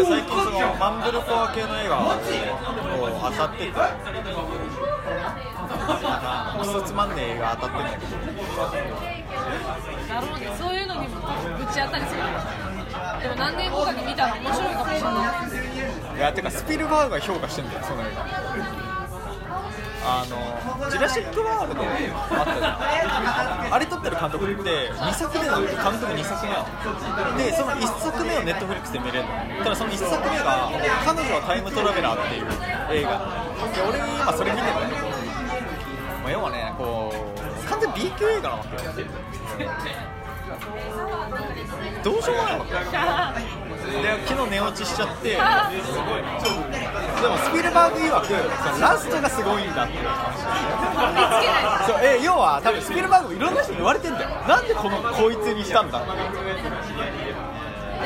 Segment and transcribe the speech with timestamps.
[0.00, 3.72] で最近そのマンブルコア系の映画をこう当たってて。
[6.60, 8.16] クソつまんねえ映画当たってんだけど
[10.08, 10.40] なるほど。
[10.40, 12.20] ねそういうのにもぶち当たりする。
[13.22, 15.08] でも何年後かに見たら面白いかもしれな
[16.14, 16.16] い。
[16.16, 18.89] いやてかスピルバーグが評価してんだよその映画
[20.02, 20.36] あの
[20.90, 21.86] ジュラシック・ワールドあ
[22.42, 23.74] ったじゃん。
[23.74, 25.68] あれ撮ってる監督って2作目の監
[26.00, 29.30] 督2作目なのでその1作目をネットフリックスで見れるの。
[29.64, 30.70] ただその1作目が
[31.04, 32.46] 「彼女はタイムトラベラー」っていう
[32.90, 33.18] 映画。
[33.74, 38.92] で俺今それ見てるんだけど、まあ、要はねこう完全 B 級映画なわけよ。
[42.02, 42.78] どうしようもないわけで
[44.26, 45.38] 昨日寝落ちしちゃって
[47.20, 48.32] でもスピルバーグ曰く
[48.80, 56.06] ラストがすごいんだっていう話そうえ要は多分スピルバーグもいろんな人に言われてんだよなんでこのこいつにしたんだで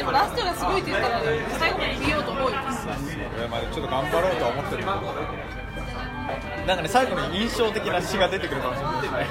[0.03, 1.21] もラストがすごいって言ったら
[1.59, 2.25] 最後まで見よう。
[2.25, 2.57] と思うよ
[3.73, 4.97] ちょっと頑張ろうとは思ってるな
[6.75, 8.91] んかね最後に印象的な詩が出てくるかもしれな
[9.23, 9.27] い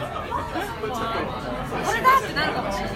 [1.84, 2.94] これだってなるかもしれない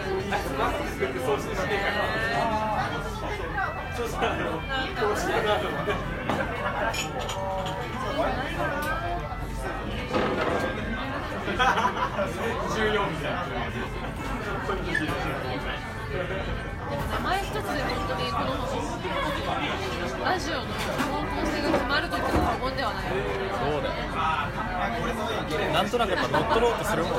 [6.98, 7.06] 名
[17.20, 18.46] 前一つで本当にこの
[20.26, 20.66] ラジオの方
[21.22, 23.94] 向性が決まると言っても過言ではないそうだよ。
[25.74, 27.18] なんとなくやっぱ乗っ取ろうとするもんね。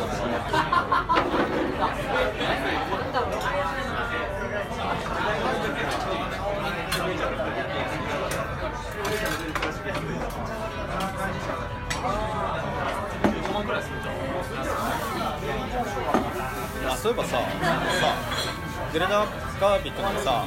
[17.02, 17.42] そういえばささ
[18.92, 19.26] グレナ・
[19.60, 20.44] ガービットのさ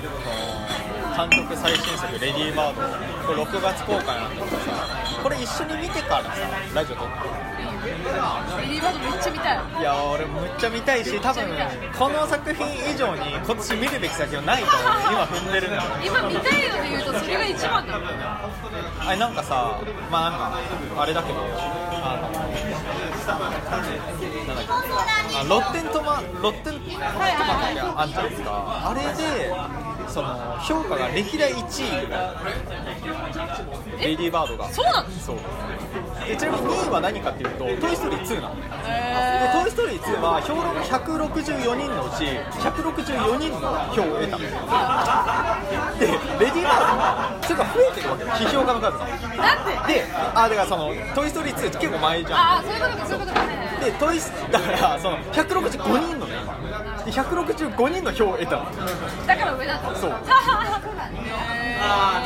[1.18, 2.82] 監督最新作「レディー・バード」
[3.28, 4.88] これ6月公開なんだけどさ
[5.24, 6.30] これ一緒に見てからさ
[6.74, 7.14] ラジオ撮って
[8.62, 9.60] ビリーバードめっちゃ見たい。
[9.80, 11.44] いや俺むっちゃ見たいし多分
[11.98, 14.68] この作品以上に今年見るべき作品はないと
[15.10, 15.82] 今踏んでるんだよ。
[16.06, 17.11] 今見たいので言うと
[19.12, 19.78] あれなんかさ
[20.10, 20.40] まあなん
[20.96, 21.44] かあれだけどあ
[22.16, 22.44] のなん
[24.48, 24.70] だっけ
[25.36, 28.90] あロッテントマロッテントマトがあんじゃないですか。
[28.90, 29.08] あれで
[30.12, 32.32] その評価が歴代1位ぐらい。
[34.00, 34.70] レディーバードが。
[34.72, 35.38] そうなのそう。
[36.28, 38.12] でちなみに2位は何かっていうと「トイ・ストー。
[38.12, 42.26] リー2」なのねでへ「トイ・ストーリー2」は評論164人のうち
[42.62, 44.38] 164人の票を得た。
[44.38, 44.44] の
[46.00, 48.24] でレディー・バードはそれが増えてるわけ。
[48.24, 49.08] よ批評家の数が。
[49.08, 49.94] ーなんで？
[49.94, 50.06] で
[50.36, 52.40] あだからその「トイ・ストーリー2」って結構前じゃん。
[52.40, 53.42] ああそういうことかそういうことか。
[53.82, 56.28] でトイスだからその165人の
[57.12, 58.58] 165人の票を得た。
[58.58, 58.66] の
[59.28, 60.12] だから上だったそう。
[61.84, 62.24] あ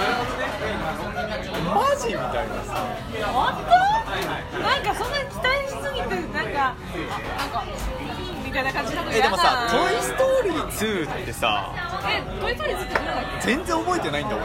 [1.74, 2.86] マジみたいなさ。
[3.34, 4.60] 本当？
[4.60, 6.76] なんかそんなに期待しすぎてなんか
[7.38, 7.64] なんか
[8.46, 10.68] みたいな感じなのえでもさ「トイ・ストーリー
[11.08, 11.72] 2」ってさ
[12.08, 13.48] えトイ・ストーリーズってどれだっけ？
[13.48, 14.44] 全然覚えてないんだ俺。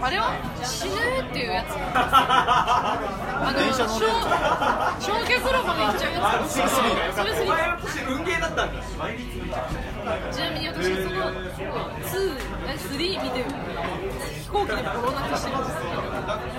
[0.00, 0.32] あれは？
[0.64, 1.66] 死ぬっていうやつ。
[1.94, 4.12] あの電車乗れる
[5.00, 6.58] 焼焼却炉まで行っちゃうやつ
[8.64, 11.46] 運ゲーだったんだちなみに私その2
[12.66, 13.44] え3見てる。
[14.42, 15.56] 飛行機でボロ泣きしてる。
[15.58, 15.76] んです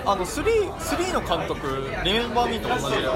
[0.06, 1.58] あの 3, 3の監督
[2.04, 3.14] 「リメンバー・ミー」と同じだよ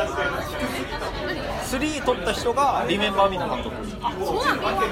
[1.64, 3.74] 3撮った人が「リメンバー・ミー」の監督
[4.24, 4.86] そうなんだだか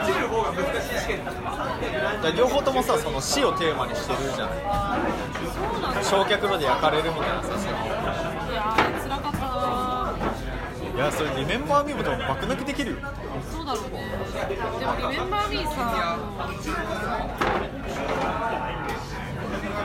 [2.23, 4.19] ら両方ともさその死をテーマにしてる。
[4.35, 4.59] じゃない
[5.53, 7.11] そうなん焼却炉で焼かれる。
[7.13, 7.77] みたいなさその
[10.95, 12.99] いやそれリメンバー・ミーも爆抜きできるよ。
[13.51, 14.03] そうだろうね
[14.49, 16.19] でも「リメンバー・ミー」さ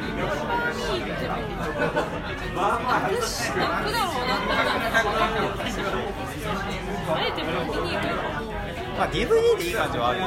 [0.01, 5.11] リメンバー・ミーっても楽し楽だろうなって思
[7.09, 8.03] あえてもう見に行く
[8.97, 10.25] まあ DVD でいい感じはあるよ。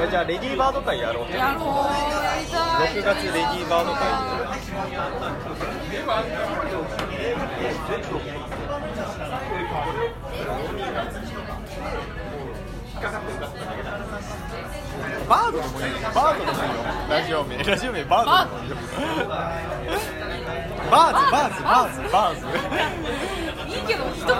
[0.00, 1.32] えじゃあレディーバード会やろう。
[1.32, 1.66] やろう。
[2.22, 3.14] やりたい。
[3.16, 3.98] 6月レディーバード会
[7.88, 8.02] バー
[15.52, 16.74] ドでもいいバードでもいいよ
[17.08, 18.76] ラジオ名ラジオ名バードでもいいよ
[20.90, 21.32] バーズ。
[21.32, 21.62] バーズ。
[21.62, 22.02] バーズ。
[22.12, 22.46] バーズ。
[23.68, 24.34] いいけど一言パ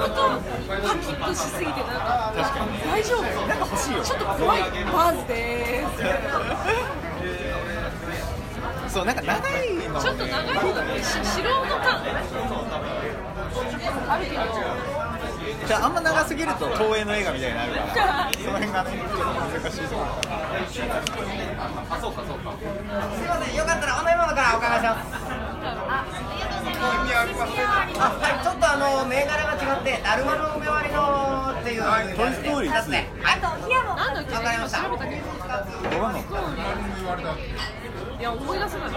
[0.96, 5.28] キッとしすぎてなんか確かに大丈夫なんか欲しいよちょっと怖いバーズ。
[5.28, 6.02] でーす
[8.88, 12.02] そうなんか長いのすちょっと長い方がいいし素人感
[14.08, 14.36] あるけど
[15.66, 18.30] じゃああんま長すぎると東映の映画みたいになるから。
[18.32, 20.06] その辺がねちょっと難しいところ。
[20.72, 20.88] すい
[23.28, 25.28] ませんよかったらお飲み物からお伺いします。
[25.80, 26.04] あ
[28.08, 33.10] はいちょっとあの銘柄が違ってだるまの梅割りのっていうのトイストーリー2つね。
[33.22, 33.40] はい。
[33.40, 33.58] なん
[34.14, 34.34] だっけ。
[34.34, 34.78] わかりました
[35.98, 37.34] 調べたけど分かんな。
[38.18, 38.90] いや思い出せない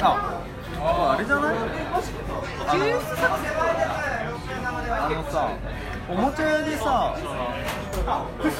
[0.00, 0.42] あ
[0.80, 1.66] ああれじゃないあの
[4.94, 5.50] あのさ
[6.08, 7.16] おもちゃ屋でさ
[8.06, 8.50] あい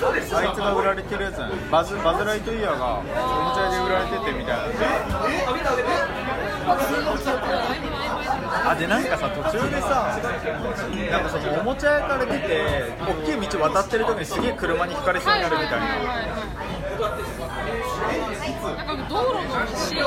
[0.54, 1.38] つが売られてるやつ
[1.70, 3.08] バズバズライトイヤーがおも
[3.54, 4.62] ちゃ屋で売られててみたいな
[8.66, 10.18] あでなんかさ途中でさ
[11.10, 15.86] なんかそのおもちゃ屋から出て大きい道渡ってる時にすげえ車にひかれそうになるみたいな。
[18.76, 20.04] なんか道路のシーン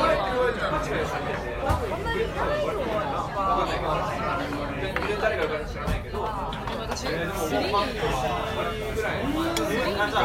[6.79, 7.87] 私スリースリーっ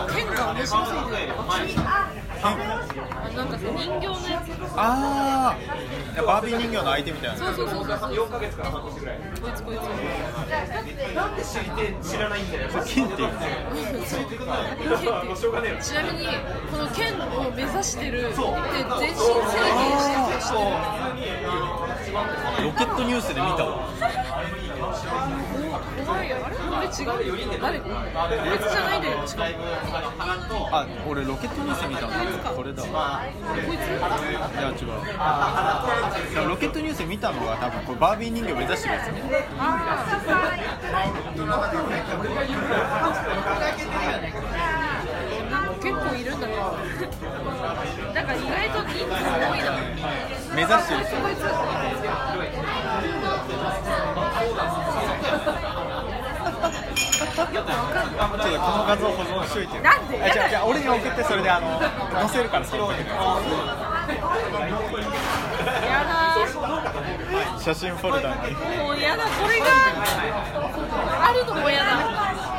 [0.06, 1.82] て剣が面白すぎて
[2.42, 2.81] あ
[3.36, 5.56] なんかさ人形のやつあ
[6.18, 7.36] あバービー人形の相手みたいな。
[7.36, 8.36] そうそうそうそうこ
[9.48, 9.92] いつこいつ金
[10.82, 11.22] っていうの。
[15.80, 16.26] ちなみに
[16.70, 18.50] この剣を目指してるで全身整
[19.00, 20.60] 形してる
[22.62, 23.88] ロケットニュースで見たわ
[24.82, 24.86] お
[26.12, 27.92] 前あれあれ違うよ誰こい
[28.58, 29.48] つじゃないんだよしかも
[30.72, 32.08] あ俺ロケットニュース見たの？
[32.56, 33.92] これだわこいつい
[34.60, 34.72] や違
[36.44, 37.46] うロケットニュース見たの？
[37.46, 39.20] が多分これバービー人形目指してるやつね
[41.46, 41.70] なんか
[45.82, 49.66] 結構いるんだけどなんか意外と人数多いな
[50.54, 51.00] 目指してる
[56.94, 61.80] ちょっとこの画像保存しといてなんでじゃあじゃ俺に送ってそれであの
[62.20, 62.98] 載せるからそれをや
[66.04, 69.66] だ写真フォルダにもうやだこれが
[71.28, 72.51] あるのもやだ